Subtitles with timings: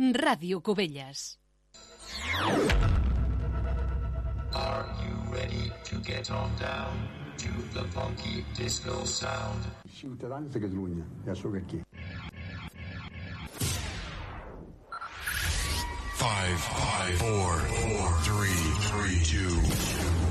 [0.00, 1.36] Ràdio Cubelles.
[4.54, 9.62] Are you ready to get on down to the funky disco sound?
[9.92, 11.82] Ciutadans de Catalunya, ja sóc aquí.
[16.16, 17.52] Five, five, four,
[17.84, 19.52] four, three, three, two,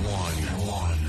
[0.10, 1.09] one, one.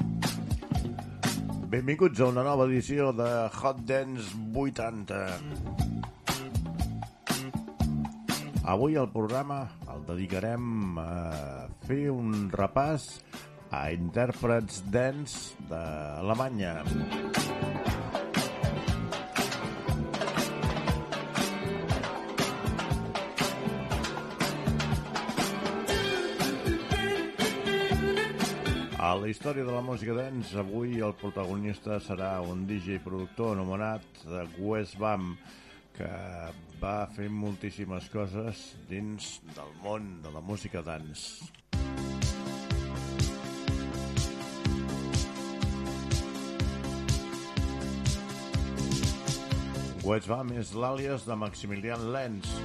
[1.71, 5.19] Benvinguts a una nova edició de Hot Dance 80.
[8.73, 9.61] Avui el programa
[9.93, 11.07] el dedicarem a
[11.87, 13.07] fer un repàs
[13.71, 16.75] a intèrprets dance d'Alemanya.
[29.11, 34.21] La història de la música dance, avui el protagonista serà un DJ productor anomenat
[34.55, 35.33] Wes Bam,
[35.97, 36.07] que
[36.79, 41.43] va fer moltíssimes coses dins del món de la música dance.
[50.07, 52.55] Wes Bam és l'àlies de Maximilian Lenz.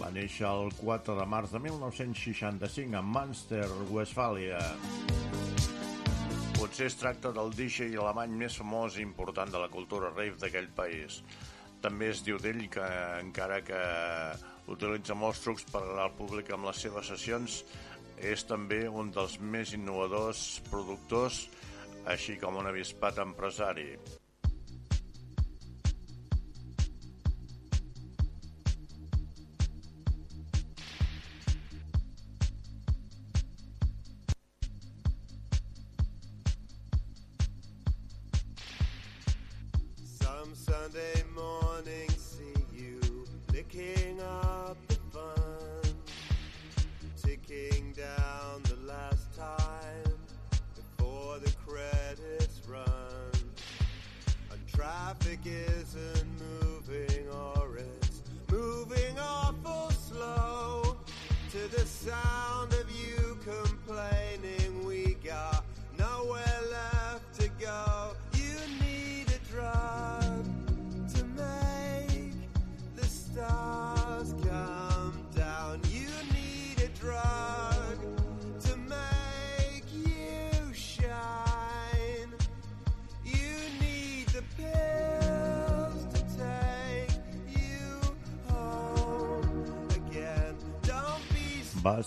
[0.00, 4.64] Va néixer el 4 de març de 1965 a Münster, Westfàlia.
[6.72, 10.70] Potser es tracta del DJ alemany més famós i important de la cultura rave d'aquell
[10.72, 11.18] país.
[11.84, 12.86] També es diu d'ell que,
[13.18, 13.80] encara que
[14.72, 17.58] utilitza molts trucs per al públic amb les seves sessions,
[18.32, 21.44] és també un dels més innovadors productors,
[22.16, 23.90] així com un avispat empresari.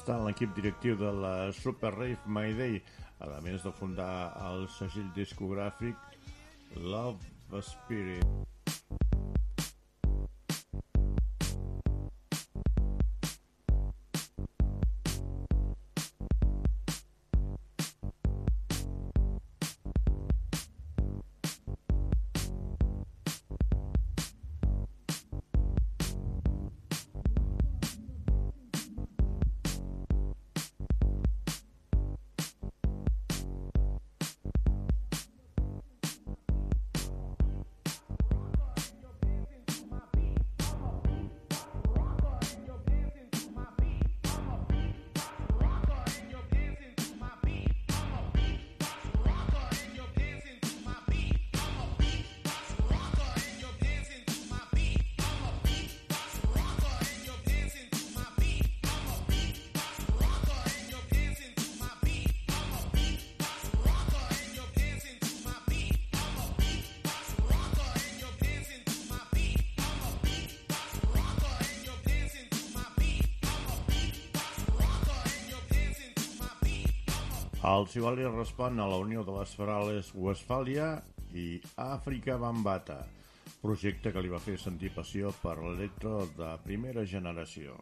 [0.06, 2.78] Estar en l'equip directiu de la Super Rave Mayday,
[3.26, 5.98] a més de fundar el segell discogràfic
[6.78, 8.55] Love Spirit.
[77.66, 80.90] El Sivali respon a la Unió de les Ferales Westfàlia
[81.34, 81.46] i
[81.82, 83.00] Àfrica Bambata,
[83.64, 87.80] projecte que li va fer sentir passió per l'electro de primera generació.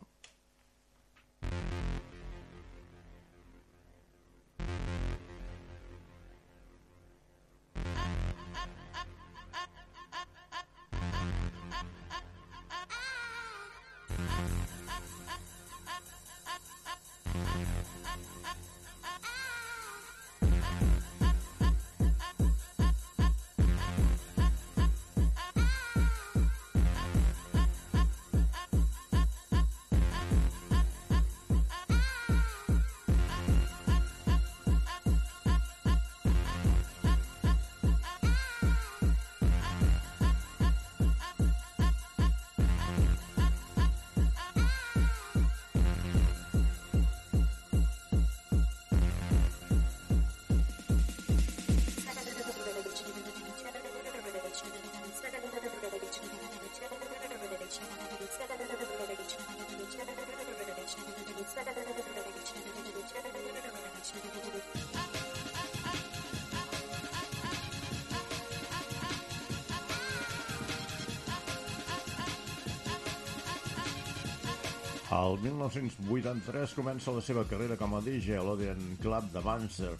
[75.13, 79.91] El 1983 comença la seva carrera com a DJ a l'Odeon Club de Banzer.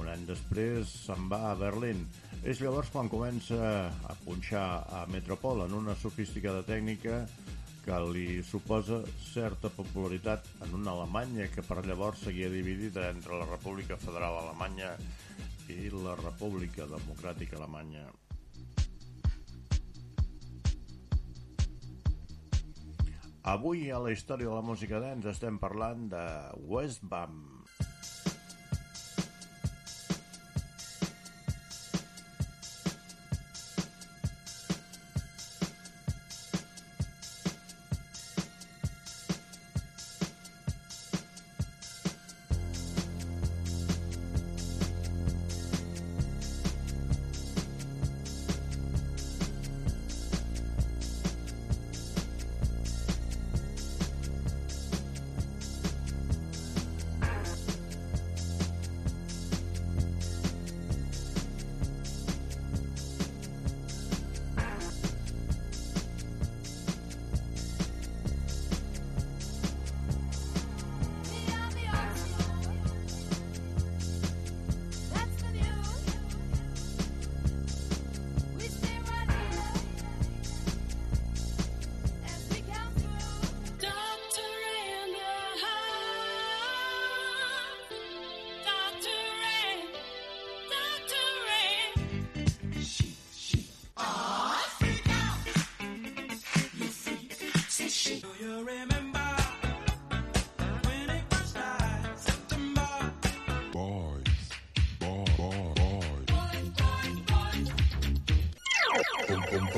[0.00, 2.00] Un any després se'n va a Berlín.
[2.42, 3.60] És llavors quan comença
[4.10, 4.64] a punxar
[4.98, 7.20] a Metropol en una sofisticada tècnica
[7.84, 8.98] que li suposa
[9.28, 14.96] certa popularitat en una Alemanya que per llavors seguia dividida entre la República Federal Alemanya
[15.70, 18.08] i la República Democràtica Alemanya.
[23.50, 26.22] Avui a la història de la música dance estem parlant de
[26.70, 27.59] Westbam.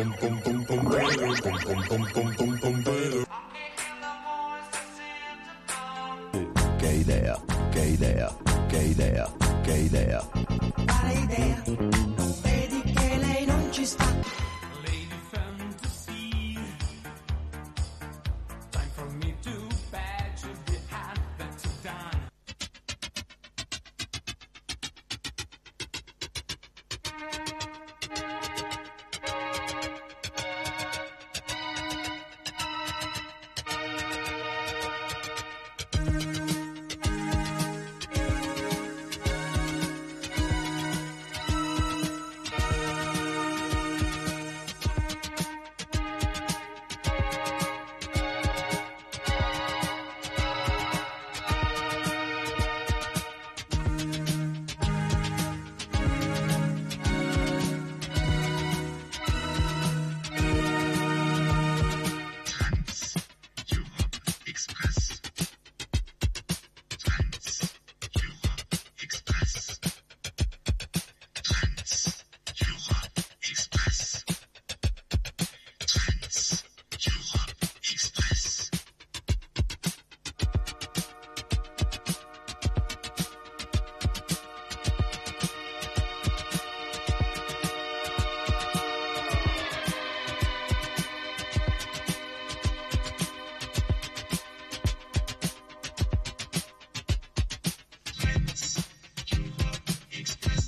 [0.03, 1.05] pum pum pum pum pum
[1.43, 3.22] pum pum pum pum pum pum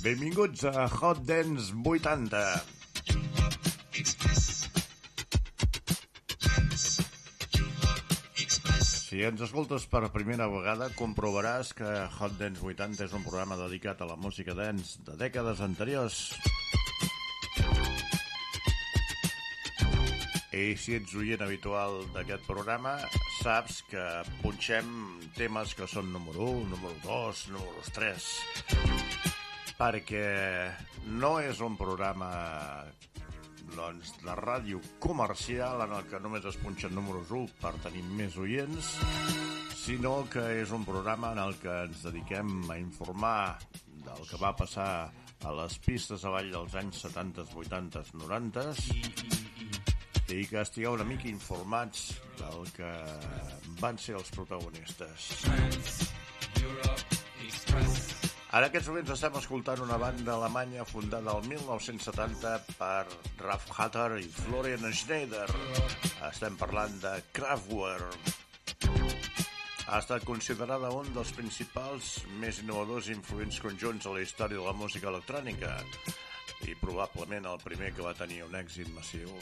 [0.05, 2.39] Benvinguts a Hot Dance 80.
[8.85, 14.03] Si ens escoltes per primera vegada, comprovaràs que Hot Dance 80 és un programa dedicat
[14.05, 16.19] a la música dance de dècades anteriors.
[20.53, 22.93] I si ets oient habitual d'aquest programa,
[23.41, 24.05] saps que
[24.45, 24.85] punxem
[25.33, 28.54] temes que són número 1, número 2, número 3
[29.75, 30.71] perquè
[31.19, 32.29] no és un programa
[33.75, 38.37] doncs, de ràdio comercial en el que només es punxen números 1 per tenir més
[38.39, 38.93] oients,
[39.75, 43.59] sinó que és un programa en el que ens dediquem a informar
[44.05, 44.89] del que va passar
[45.45, 48.65] a les pistes avall dels anys 70, 80, 90
[50.33, 52.91] i que estigueu una mica informats del que
[53.81, 55.29] van ser els protagonistes.
[58.55, 63.01] En aquests moments estem escoltant una banda alemanya fundada el 1970 per
[63.41, 65.49] Ralf Hatter i Florian Schneider.
[66.29, 68.31] Estem parlant de Kraftwerk.
[69.89, 74.69] Ha estat considerada un dels principals, més innovadors i influents conjunts a la història de
[74.69, 75.75] la música electrònica
[76.63, 79.35] i probablement el primer que va tenir un èxit massiu.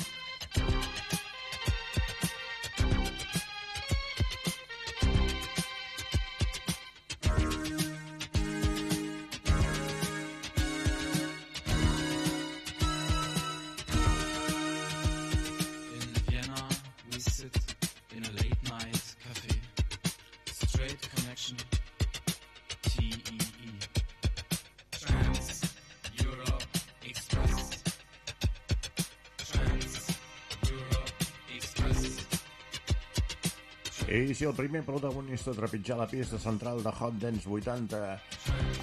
[34.14, 38.02] I si el primer protagonista a trepitjar la pista central de Hot Dance 80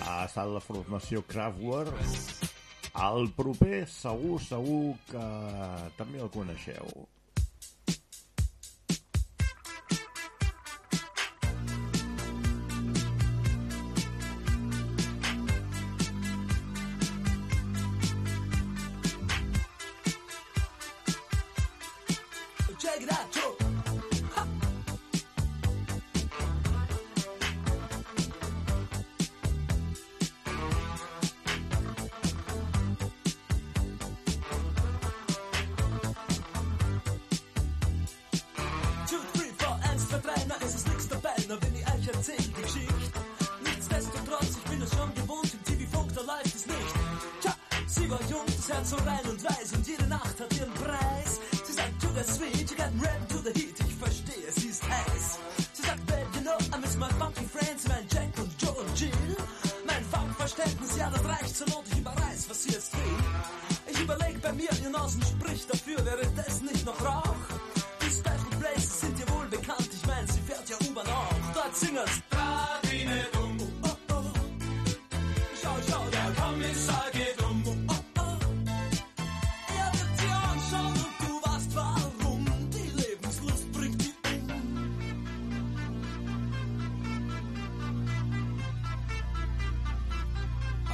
[0.02, 1.94] ha estat la formació Kraftwerk,
[3.04, 5.22] el proper segur, segur que
[6.00, 7.06] també el coneixeu.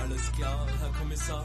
[0.07, 1.45] alles klar, Herr Kommissar?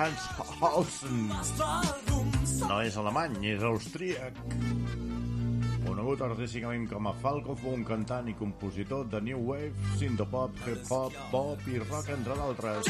[0.00, 0.22] Hans
[0.62, 1.26] Hausen.
[2.64, 4.38] No és alemany, és austríac.
[5.84, 10.88] Conegut artísticament com a Falco, fou un cantant i compositor de New Wave, Sindopop, Hip
[10.96, 12.88] Hop, Pop i Rock, entre d'altres.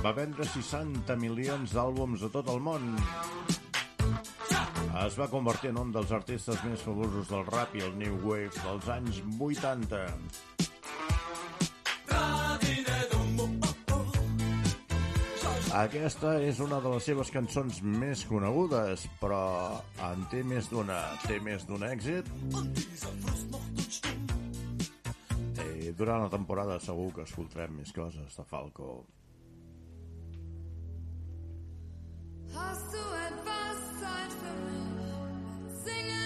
[0.00, 2.88] Va vendre 60 milions d'àlbums a tot el món.
[5.02, 8.64] Es va convertir en un dels artistes més famosos del rap i el New Wave
[8.64, 10.51] dels anys 80.
[15.72, 20.98] Aquesta és una de les seves cançons més conegudes, però en té més d'una.
[21.24, 22.28] Té més d'un èxit?
[25.56, 28.90] I durant la temporada segur que escoltarem més coses de Falco.
[32.52, 35.72] Hast du etwas Zeit für mich?
[35.86, 36.21] Singe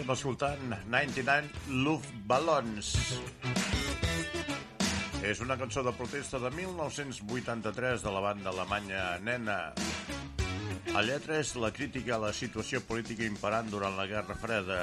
[0.00, 2.86] Estem escoltant 99 Luftballons.
[5.20, 9.58] És una cançó de protesta de 1983 de la banda alemanya Nena.
[10.94, 14.80] La lletra és la crítica a la situació política imperant durant la Guerra Freda.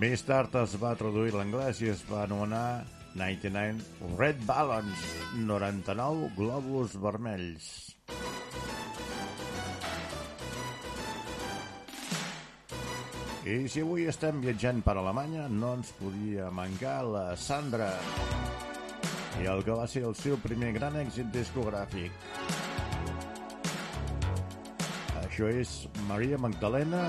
[0.00, 2.86] Més tard es va traduir l'anglès i es va anomenar
[3.20, 5.02] 99 Red Ballons,
[5.44, 7.66] 99 globus vermells.
[13.44, 17.92] I si avui estem viatjant per Alemanya, no ens podia mancar la Sandra
[19.42, 22.14] i el que va ser el seu primer gran èxit discogràfic.
[25.26, 27.04] Això és Maria Magdalena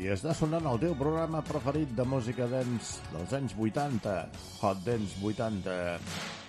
[0.00, 4.14] i està sonant el teu programa preferit de música dance dels anys 80,
[4.62, 6.39] Hot Dance 80.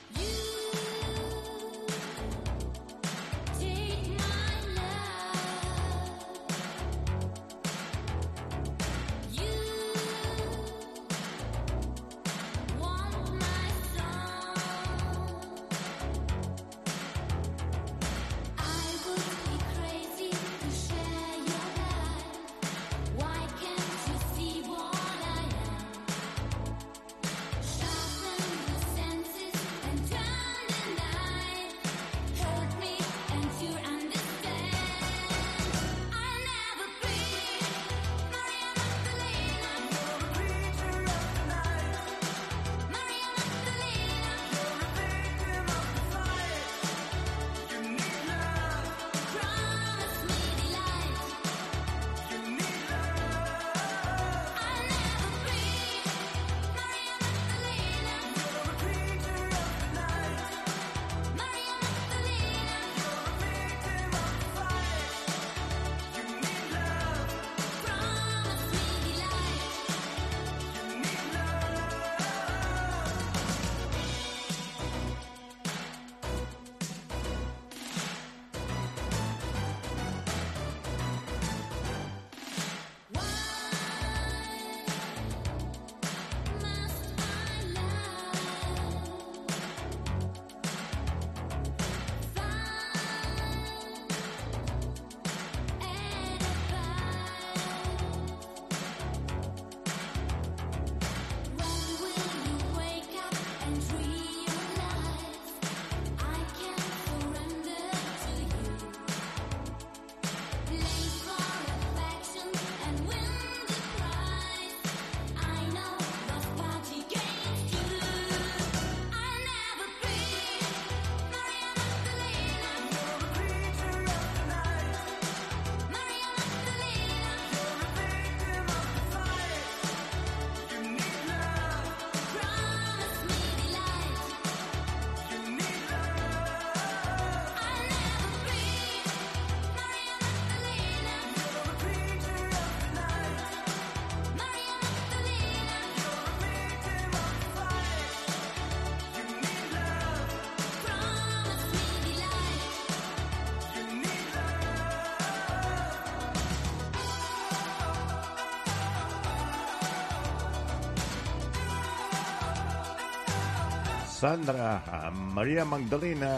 [164.21, 166.29] Sandra, amb Maria Magdalena.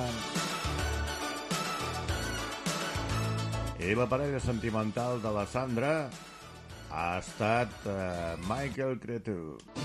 [3.99, 5.91] La parella sentimental de la Sandra
[6.87, 9.82] ha estat eh, Michael Cretu.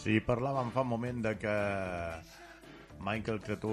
[0.00, 1.54] Sí, parlàvem fa un moment de que
[3.04, 3.72] Michael Cretú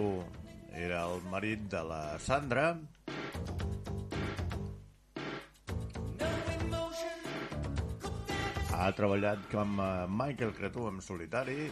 [0.76, 2.66] era el marit de la Sandra.
[8.76, 9.80] Ha treballat com
[10.20, 11.70] Michael Cretú en solitari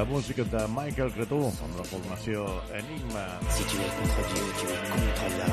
[0.00, 3.24] La música de Michael Cretú, amb la formació Enigma.
[3.52, 5.48] Si tu es contre Dieu, tu es contre.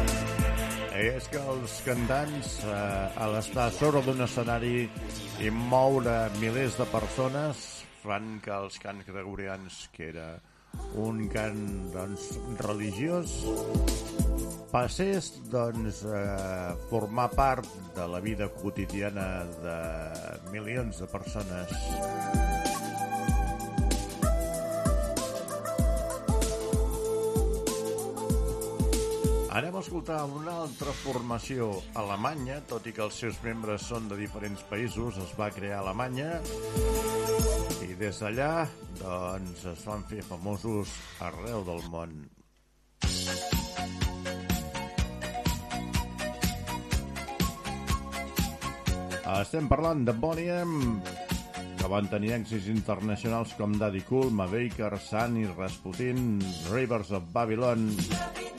[1.02, 2.78] I és que els cantants, eh,
[3.26, 4.88] a l'estar sobre d'un escenari
[5.44, 7.66] i moure milers de persones,
[8.06, 10.30] fan que els cants gregorians, que era
[10.96, 12.32] un cant doncs,
[12.64, 13.36] religiós,
[14.72, 17.68] passés doncs, a formar part
[18.00, 19.80] de la vida quotidiana de
[20.56, 22.47] milions de persones.
[29.88, 35.15] Escoltar una altra formació alemanya, tot i que els seus membres són de diferents països,
[35.23, 36.41] es va crear Alemanya
[37.86, 38.65] i des d'allà
[39.00, 40.91] doncs, es van fer famosos
[41.23, 42.17] arreu del món.
[49.38, 51.00] Estem parlant de Bonnie M,
[51.80, 56.41] que van tenir èxits internacionals com Daddy Cool, Mabaker, Sunny, Rasputin,
[56.73, 57.88] Rivers of Babylon...
[57.95, 58.57] Felicidad.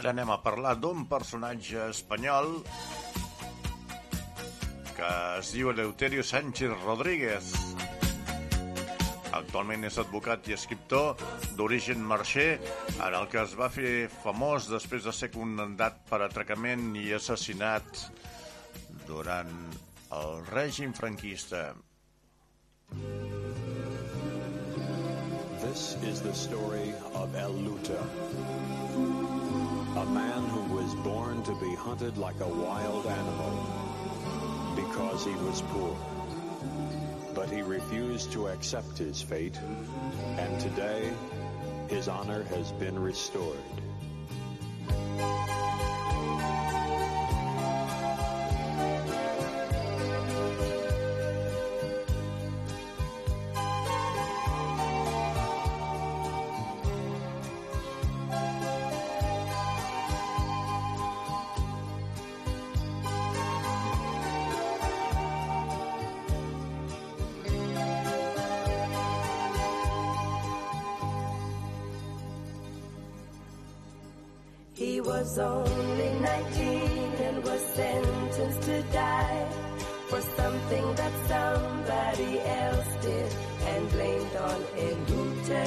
[0.00, 2.46] Ara anem a parlar d'un personatge espanyol
[4.96, 5.10] que
[5.40, 7.50] es diu Eleuterio Sánchez Rodríguez.
[9.36, 11.20] Actualment és advocat i escriptor
[11.58, 12.48] d'origen marxer,
[12.96, 18.06] en el que es va fer famós després de ser condemnat per atracament i assassinat
[19.04, 19.52] durant
[20.16, 21.74] el règim franquista.
[25.60, 28.00] This is the story of El Luta,
[29.96, 35.62] a man who was born to be hunted like a wild animal because he was
[35.62, 35.96] poor.
[37.34, 39.58] But he refused to accept his fate,
[40.38, 41.12] and today
[41.88, 43.56] his honor has been restored.
[75.20, 79.46] Was only 19 and was sentenced to die
[80.08, 83.30] for something that somebody else did
[83.66, 85.66] and blamed on Elute.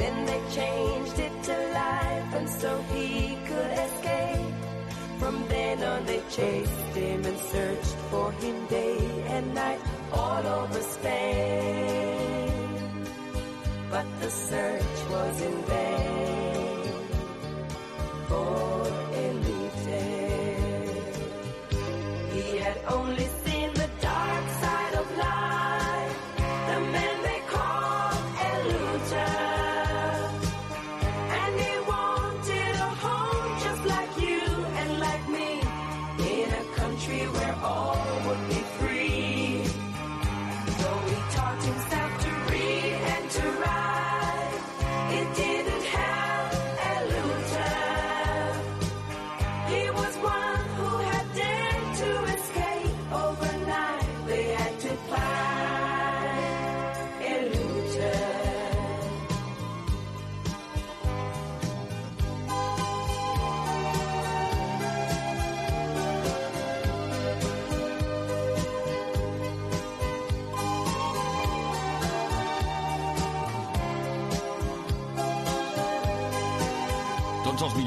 [0.00, 4.54] Then they changed it to life and so he could escape.
[5.18, 9.80] From then on they chased him and searched for him day and night
[10.12, 11.85] all over Spain
[13.96, 16.92] but the search was in vain.
[18.28, 18.95] For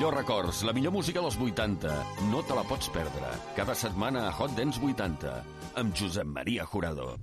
[0.09, 1.89] millors records, la millor música dels 80.
[2.31, 3.29] No te la pots perdre.
[3.55, 5.43] Cada setmana a Hot Dance 80,
[5.75, 7.17] amb Josep Maria Jurado.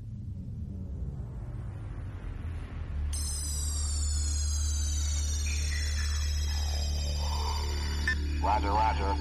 [8.43, 9.17] Roger, Roger.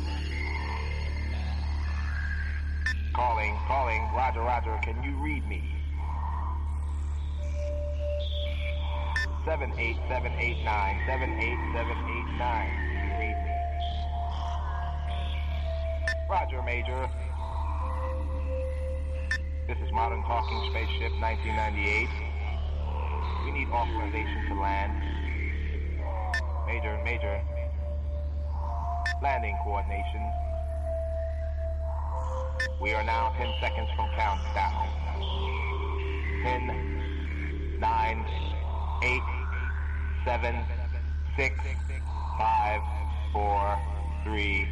[3.13, 4.01] Calling, calling.
[4.13, 4.79] Roger, Roger.
[4.83, 5.63] Can you read me?
[9.45, 12.94] Seven eight seven eight nine seven eight seven eight nine.
[16.35, 17.09] Roger, Major.
[19.69, 22.09] This is Modern Talking Spaceship 1998.
[23.45, 24.91] We need authorization to land.
[26.67, 27.41] Major, Major.
[29.23, 30.29] Landing coordination.
[32.81, 34.89] We are now 10 seconds from countdown.
[36.43, 38.25] 10, 9,
[39.03, 39.21] 8,
[40.25, 40.65] 7,
[41.37, 41.55] 6,
[42.37, 42.81] 5,
[43.31, 43.79] 4,
[44.25, 44.67] 3,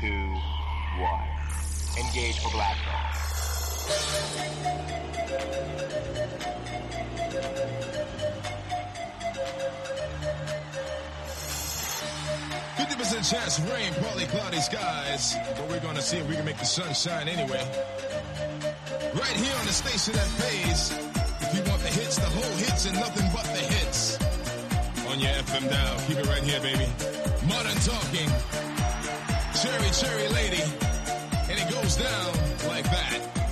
[0.00, 0.65] 2,
[0.98, 2.06] 1.
[2.06, 3.16] Engage for blast off.
[12.76, 15.36] 50% chance of rain, partly cloudy skies.
[15.56, 17.62] But we're gonna see if we can make the sun shine anyway.
[19.14, 20.92] Right here on the station that pays.
[21.40, 24.18] If you want the hits, the whole hits, and nothing but the hits.
[25.08, 25.98] On your FM dial.
[26.06, 26.86] Keep it right here, baby.
[27.46, 28.28] Modern talking.
[29.54, 30.85] Cherry, cherry lady.
[31.98, 32.32] Down
[32.68, 33.45] like that.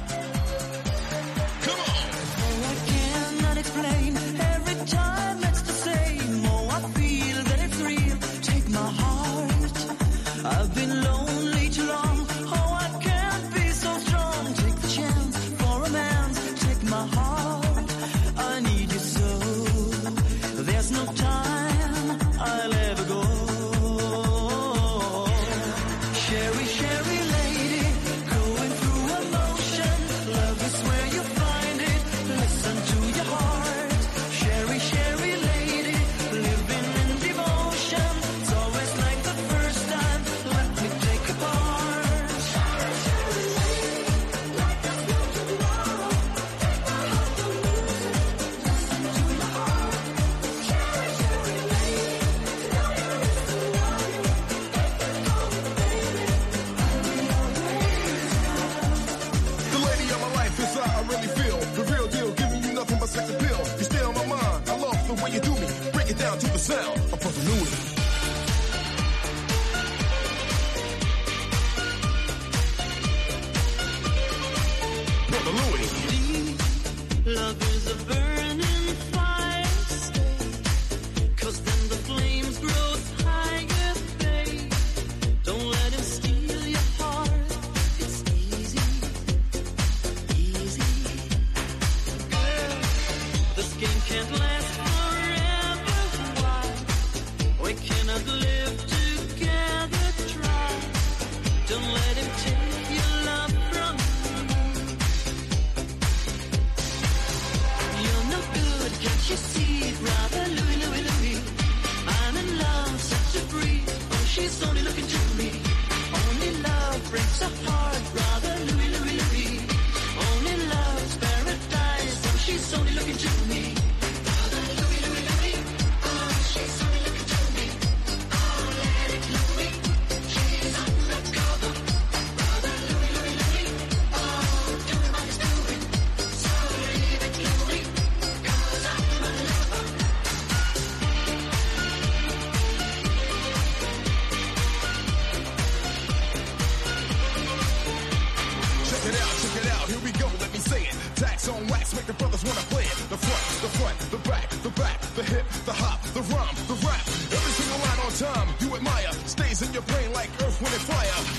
[152.05, 152.96] like the brothers wanna play it.
[153.09, 156.75] The front, the front, the back, the back, the hip, the hop, the rhyme, the
[156.87, 157.00] rap.
[157.33, 160.83] Every single line on time you admire stays in your brain like earth, wind, and
[160.83, 161.33] fire.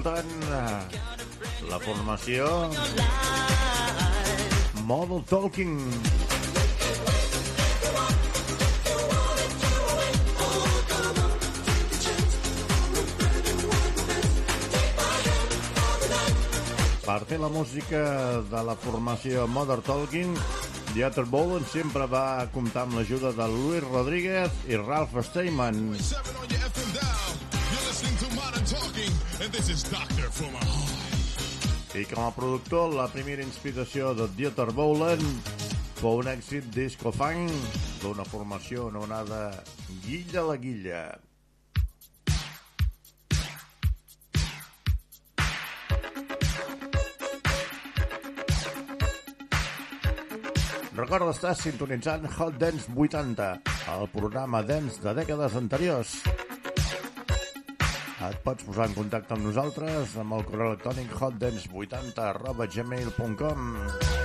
[0.00, 2.46] escoltant eh, la formació
[4.88, 5.76] Model Talking.
[17.04, 18.00] Per fer la música
[18.48, 20.36] de la formació Mother Talking,
[20.94, 25.90] The Other Bowen sempre va comptar amb l'ajuda de Luis Rodríguez i Ralph Steinman.
[31.94, 35.22] i com a productor la primera inspiració de Dieter Bohlen
[35.98, 37.50] fou un èxit disco funk
[38.02, 39.50] d'una formació anomenada
[40.04, 41.02] Guilla la Guilla.
[51.00, 53.50] Recorda estar sintonitzant Hot Dance 80,
[53.96, 56.20] el programa dance de dècades anteriors.
[58.20, 64.19] Et pots posar en contacte amb nosaltres amb el correu electrònic hotdance80 gmail.com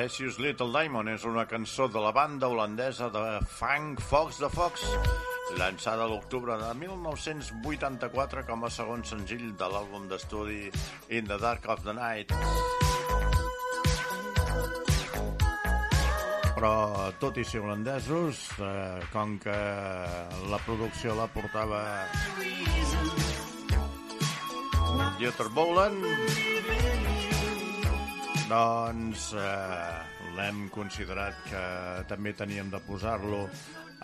[0.00, 3.20] Precious Little Diamond és una cançó de la banda holandesa de
[3.52, 4.86] funk Fox de Fox,
[5.58, 10.70] llançada l'octubre de 1984 com a segon senzill de l'àlbum d'estudi
[11.18, 12.32] In the Dark of the Night.
[16.54, 16.72] Però,
[17.20, 19.58] tot i ser holandesos, eh, com que
[20.48, 21.84] la producció la portava
[25.20, 26.08] Dieter Boland,
[28.50, 30.00] doncs eh,
[30.34, 31.62] l'hem considerat que
[32.10, 33.44] també teníem de posar-lo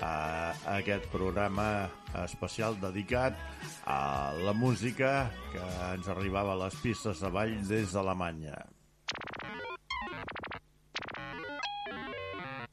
[0.04, 1.88] a aquest programa
[2.22, 3.38] especial dedicat
[3.88, 8.58] a la música que ens arribava a les pistes de ball des d'Alemanya.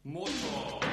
[0.04, 0.93] Motor.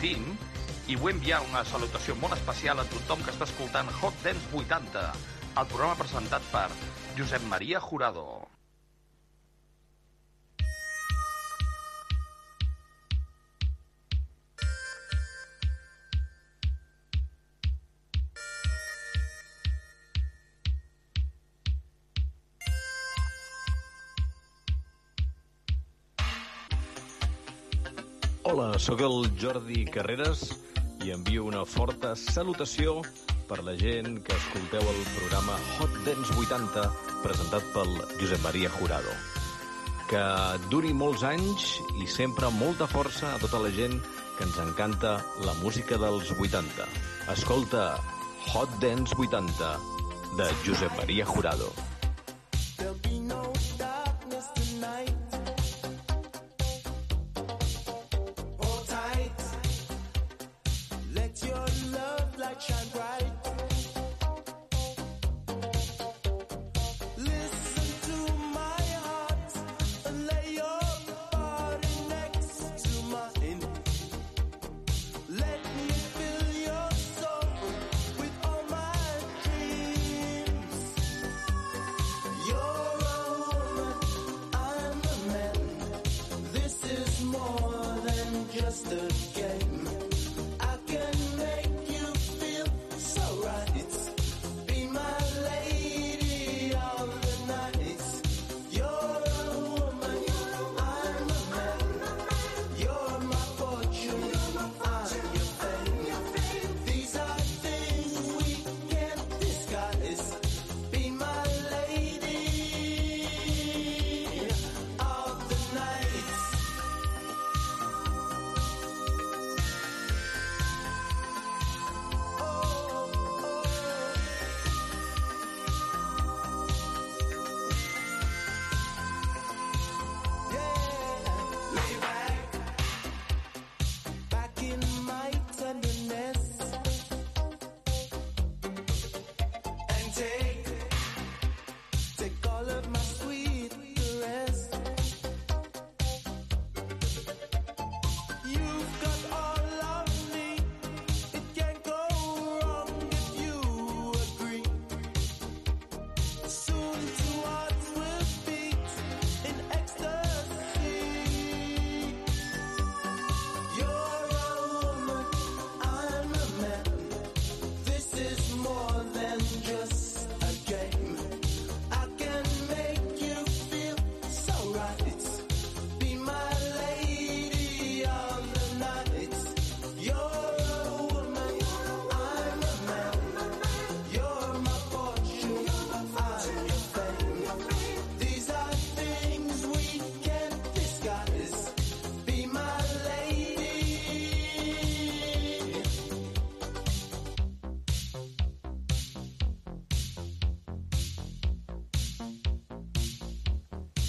[0.00, 0.32] Team
[0.90, 5.04] i vull enviar una salutació molt especial a tothom que està escoltant Hot Dance 80,
[5.60, 6.68] el programa presentat per
[7.18, 8.39] Josep Maria Jurado.
[28.42, 30.46] Hola, sóc el Jordi Carreras
[31.04, 33.02] i envio una forta salutació
[33.50, 36.86] per la gent que escolteu el programa Hot Dance 80
[37.20, 39.12] presentat pel Josep Maria Jurado.
[40.08, 40.24] Que
[40.72, 41.68] duri molts anys
[42.00, 44.00] i sempre molta força a tota la gent
[44.38, 46.88] que ens encanta la música dels 80.
[47.36, 47.86] Escolta
[48.54, 49.72] Hot Dance 80
[50.40, 51.74] de Josep Maria Jurado.
[52.78, 53.09] There'll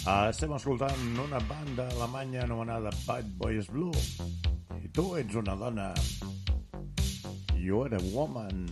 [0.02, 3.93] Estem escoltant una banda alemanya anomenada Bad Boys Blue.
[4.82, 5.93] I tu ets una dona.
[7.54, 8.66] You are a woman.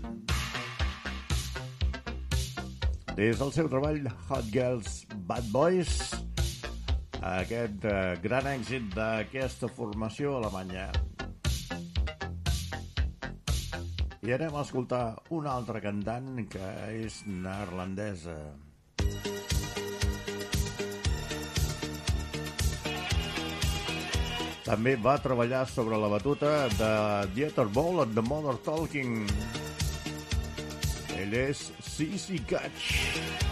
[3.13, 5.91] Des del seu treball Hot Girls Bad Boys,
[7.21, 10.87] aquest eh, gran èxit d'aquesta formació alemanya.
[14.25, 16.73] I anem a escoltar una altra cantant que
[17.03, 18.39] és neerlandesa.
[24.69, 26.91] També va treballar sobre la batuta de
[27.33, 29.23] Dieter Ball and the Mother Talking.
[31.17, 33.48] Ell és Sissy Catch.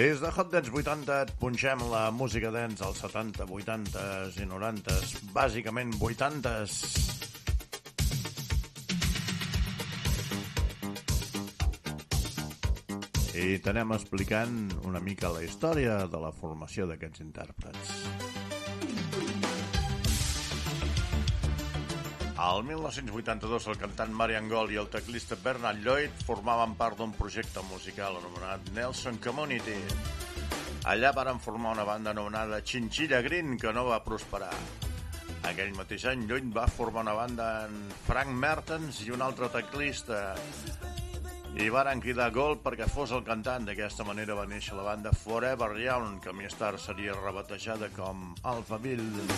[0.00, 5.10] Des de Hot Dance 80 et punxem la música dance als 70, 80s i 90s,
[5.34, 6.78] bàsicament 80s.
[13.44, 14.56] I t'anem explicant
[14.88, 17.59] una mica la història de la formació d'aquests intèrprets.
[22.50, 27.62] Al 1982, el cantant Marian Gold i el teclista Bernard Lloyd formaven part d'un projecte
[27.68, 29.76] musical anomenat Nelson Community.
[30.90, 34.50] Allà varen formar una banda anomenada Chinchilla Green, que no va prosperar.
[35.46, 40.34] Aquell mateix any, Lloyd va formar una banda amb Frank Mertens i un altre teclista.
[41.54, 43.70] I varen cridar Gold perquè fos el cantant.
[43.70, 49.30] D'aquesta manera va néixer la banda Forever Young, que més tard seria rebatejada com Alphaville.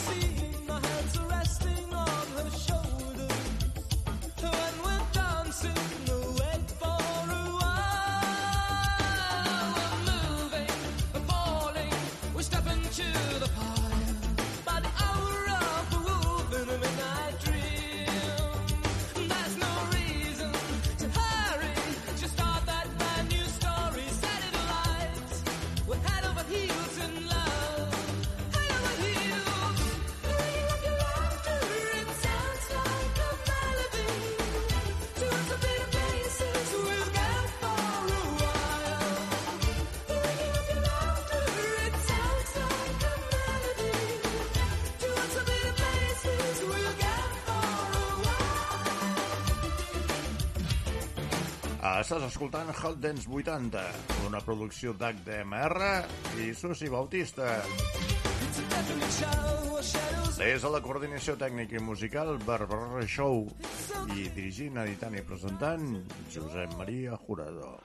[52.02, 53.82] Estàs escoltant Hot Dance 80,
[54.26, 55.90] una producció d'HDMR
[56.42, 57.60] i Susi Bautista.
[60.40, 63.46] Des de la coordinació tècnica i musical, Barbara Show,
[64.16, 65.90] i dirigint, editant i presentant,
[66.34, 67.76] Josep Maria Jurado.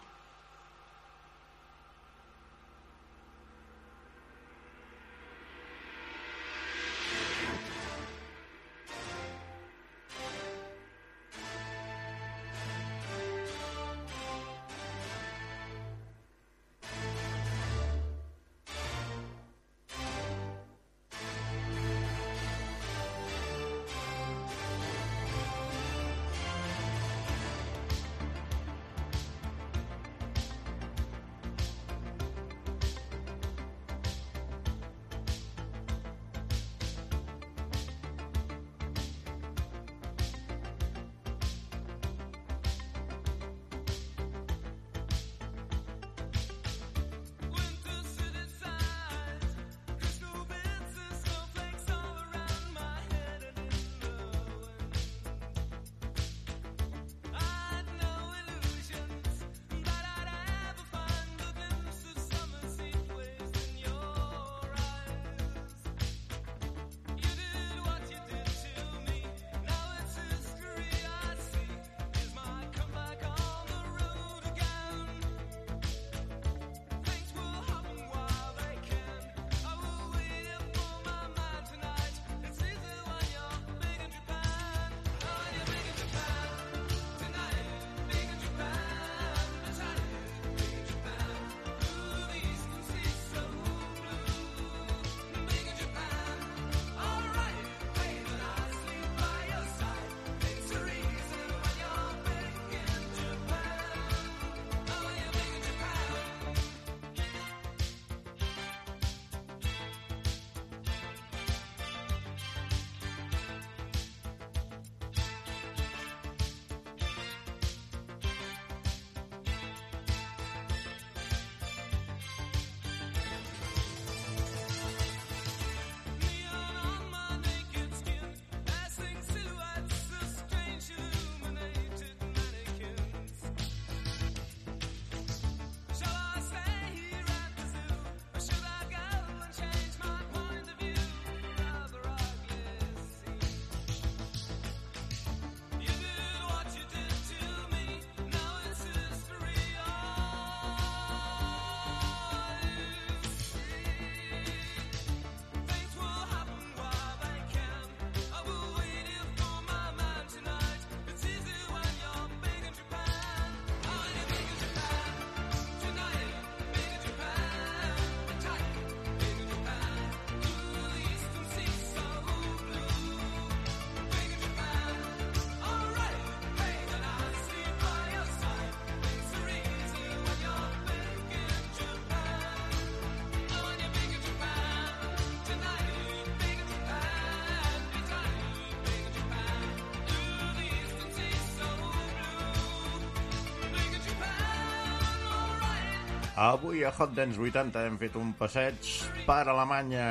[196.38, 198.90] Avui a Hot Dance 80 hem fet un passeig
[199.26, 200.04] per Alemanya.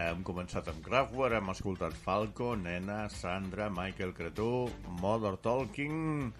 [0.00, 4.48] Hem començat amb Kraftwerk, hem escoltat Falco, Nena, Sandra, Michael Cretú,
[5.04, 6.32] Mother Talking,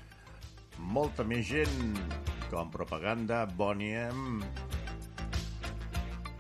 [0.97, 2.01] molta més gent,
[2.49, 4.41] com Propaganda, Bonnie M.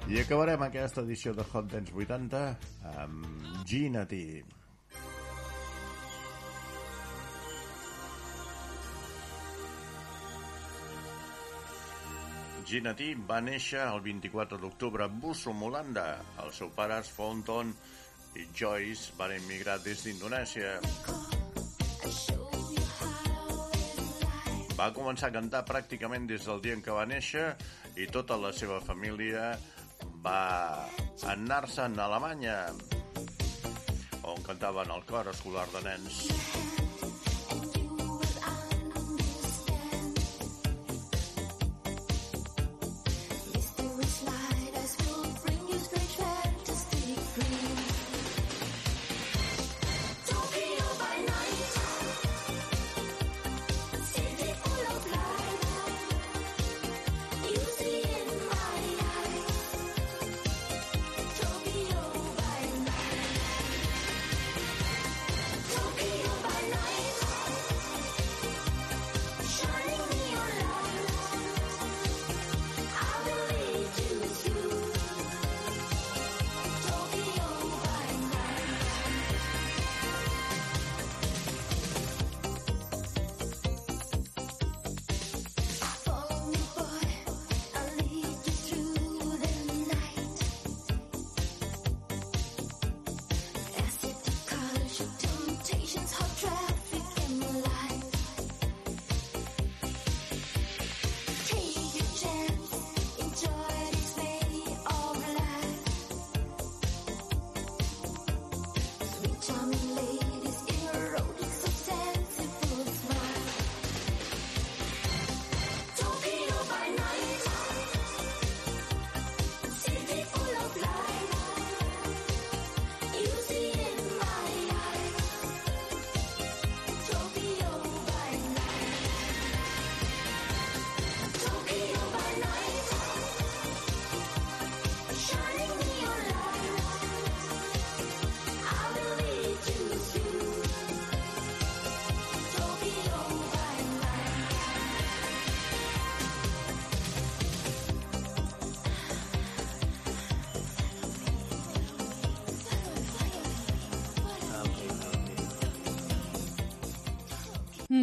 [0.08, 2.46] I acabarem aquesta edició de Hot Dance 80
[2.96, 4.46] amb Gina T.
[12.66, 16.06] Gina T va néixer el 24 d'octubre a Busum, Holanda.
[16.42, 17.70] Els seus pares, Fonton
[18.34, 20.72] i Joyce, van emigrar des d'Indonèsia.
[24.76, 27.46] Va començar a cantar pràcticament des del dia en què va néixer
[28.02, 29.52] i tota la seva família
[30.26, 30.42] va
[31.36, 32.58] anar-se'n a Alemanya,
[34.26, 36.85] on cantaven el cor escolar de nens.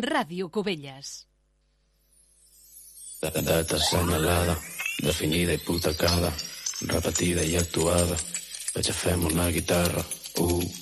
[0.02, 1.12] Ràdio Cubelles.
[3.22, 4.56] Data senyalada,
[5.04, 6.32] definida i hipotecada,
[6.90, 8.18] repetida i actuada.
[8.74, 10.04] Vaig a fer una guitarra,
[10.42, 10.74] uh.